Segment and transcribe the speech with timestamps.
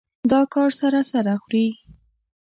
[0.31, 1.67] دا کار سر سره خوري.